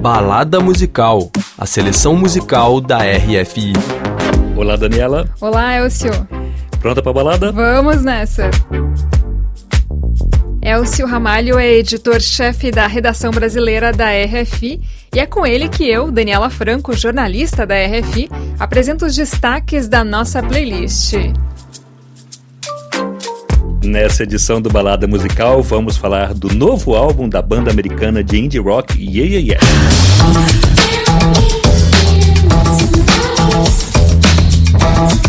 [0.00, 3.72] Balada Musical, a seleção musical da RFI.
[4.54, 5.28] Olá, Daniela.
[5.40, 6.10] Olá, Elcio.
[6.80, 7.50] Pronta pra balada?
[7.50, 8.50] Vamos nessa.
[10.62, 14.80] Elcio Ramalho é editor-chefe da redação brasileira da RFI
[15.14, 18.28] e é com ele que eu, Daniela Franco, jornalista da RFI,
[18.58, 21.14] apresento os destaques da nossa playlist.
[23.86, 28.58] Nessa edição do Balada Musical, vamos falar do novo álbum da banda americana de indie
[28.58, 29.60] rock Yeah Yeah
[34.90, 35.25] Yeah.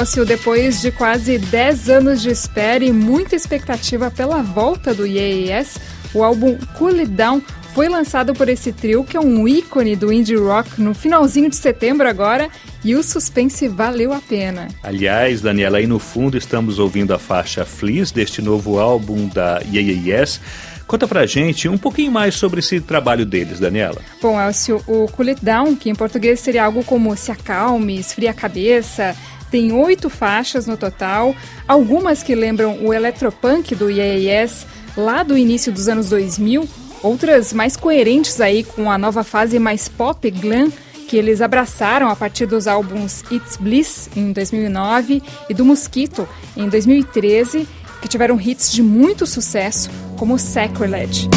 [0.00, 5.78] Elcio, depois de quase 10 anos de espera e muita expectativa pela volta do IES,
[6.14, 7.42] o álbum Cool It Down
[7.74, 11.56] foi lançado por esse trio, que é um ícone do indie rock, no finalzinho de
[11.56, 12.48] setembro agora,
[12.82, 14.68] e o suspense valeu a pena.
[14.82, 20.40] Aliás, Daniela, aí no fundo estamos ouvindo a faixa Fleas deste novo álbum da Yes.
[20.86, 24.00] Conta pra gente um pouquinho mais sobre esse trabalho deles, Daniela.
[24.22, 28.30] Bom, Elcio, o Cool It Down, que em português seria algo como se acalme, esfria
[28.30, 29.14] a cabeça,
[29.50, 31.34] tem oito faixas no total,
[31.66, 36.68] algumas que lembram o electropunk do Yes lá do início dos anos 2000,
[37.02, 40.70] outras mais coerentes aí com a nova fase mais pop glam
[41.10, 46.68] que eles abraçaram a partir dos álbuns It's Bliss em 2009 e do Mosquito em
[46.68, 47.66] 2013,
[48.00, 51.28] que tiveram hits de muito sucesso, como Sacrilege.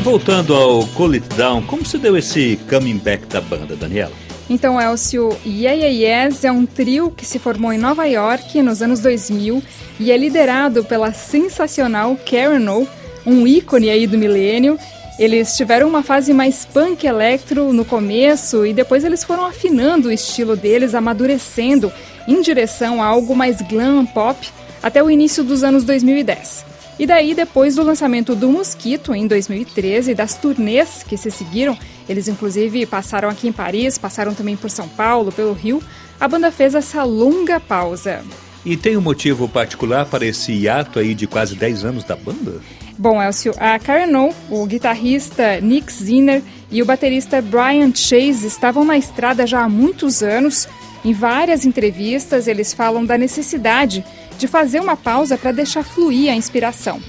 [0.00, 4.12] Voltando ao Cool It Down, como se deu esse coming back da banda, Daniela?
[4.48, 8.80] Então, Elcio, Yeah Yeah Yes é um trio que se formou em Nova York nos
[8.80, 9.62] anos 2000
[9.98, 12.88] e é liderado pela sensacional Karen O,
[13.26, 14.78] um ícone aí do milênio.
[15.18, 20.12] Eles tiveram uma fase mais punk electro no começo e depois eles foram afinando o
[20.12, 21.92] estilo deles, amadurecendo
[22.26, 24.48] em direção a algo mais glam pop
[24.82, 26.67] até o início dos anos 2010.
[26.98, 31.78] E daí, depois do lançamento do Mosquito, em 2013, e das turnês que se seguiram,
[32.08, 35.80] eles inclusive passaram aqui em Paris, passaram também por São Paulo, pelo Rio,
[36.18, 38.24] a banda fez essa longa pausa.
[38.64, 42.60] E tem um motivo particular para esse hiato aí de quase 10 anos da banda?
[42.98, 48.84] Bom, Elcio, a Karen o, o guitarrista Nick Zinner e o baterista Brian Chase estavam
[48.84, 50.68] na estrada já há muitos anos.
[51.04, 54.04] Em várias entrevistas, eles falam da necessidade
[54.38, 57.00] de fazer uma pausa para deixar fluir a inspiração.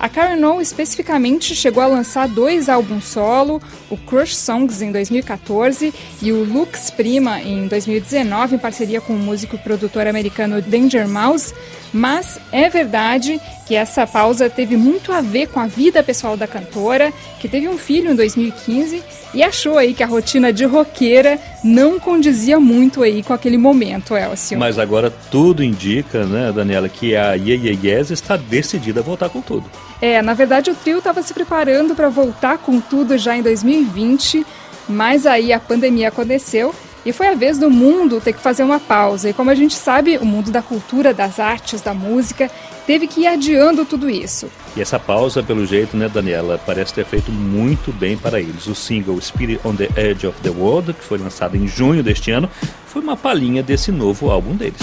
[0.00, 5.92] A Karen O especificamente chegou a lançar dois álbuns solo, o Crush Songs em 2014
[6.22, 11.06] e o Lux Prima em 2019, em parceria com o músico e produtor americano Danger
[11.06, 11.52] Mouse.
[11.92, 13.38] Mas é verdade
[13.70, 17.68] que essa pausa teve muito a ver com a vida pessoal da cantora, que teve
[17.68, 19.00] um filho em 2015
[19.32, 24.16] e achou aí que a rotina de roqueira não condizia muito aí com aquele momento,
[24.16, 24.58] Elcio.
[24.58, 29.40] Mas agora tudo indica, né, Daniela, que a Ye Yes está decidida a voltar com
[29.40, 29.70] tudo.
[30.02, 34.44] É, na verdade o trio estava se preparando para voltar com tudo já em 2020,
[34.88, 38.78] mas aí a pandemia aconteceu e foi a vez do mundo ter que fazer uma
[38.78, 39.30] pausa.
[39.30, 42.50] E como a gente sabe, o mundo da cultura, das artes, da música,
[42.86, 44.50] teve que ir adiando tudo isso.
[44.76, 48.66] E essa pausa, pelo jeito, né, Daniela, parece ter feito muito bem para eles.
[48.66, 52.30] O single Spirit on the Edge of the World, que foi lançado em junho deste
[52.30, 52.48] ano,
[52.86, 54.80] foi uma palhinha desse novo álbum deles.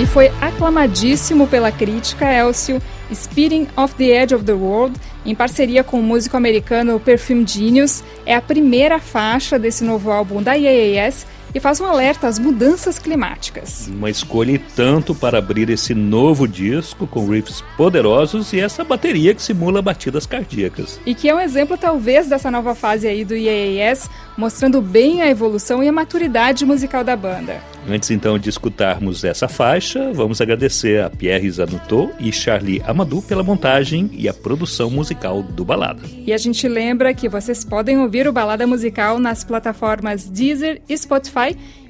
[0.00, 2.80] E foi aclamadíssimo pela crítica, Elcio,
[3.14, 8.02] Speeding Off the Edge of the World, em parceria com o músico americano Perfume Genius,
[8.24, 12.98] é a primeira faixa desse novo álbum da IAAS e faz um alerta às mudanças
[12.98, 13.88] climáticas.
[13.88, 19.42] Uma escolha tanto para abrir esse novo disco com riffs poderosos e essa bateria que
[19.42, 21.00] simula batidas cardíacas.
[21.04, 25.28] E que é um exemplo talvez dessa nova fase aí do IAAS, mostrando bem a
[25.28, 27.60] evolução e a maturidade musical da banda.
[27.88, 33.42] Antes então de escutarmos essa faixa, vamos agradecer a Pierre Zanutot e Charlie Amadou pela
[33.42, 36.02] montagem e a produção musical do Balada.
[36.26, 40.96] E a gente lembra que vocês podem ouvir o Balada Musical nas plataformas Deezer e
[40.96, 41.39] Spotify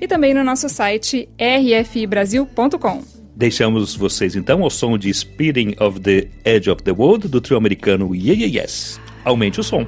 [0.01, 3.03] e também no nosso site rfibrasil.com.
[3.35, 7.57] Deixamos vocês então ao som de Speeding of the Edge of the World do trio
[7.57, 9.01] americano Yeah Yeah Yes.
[9.25, 9.87] Aumente o som.